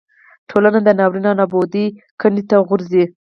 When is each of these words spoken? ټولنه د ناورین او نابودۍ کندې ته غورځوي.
ټولنه 0.49 0.79
د 0.83 0.89
ناورین 0.99 1.25
او 1.29 1.37
نابودۍ 1.39 1.85
کندې 2.21 2.43
ته 2.49 2.55
غورځوي. 2.67 3.05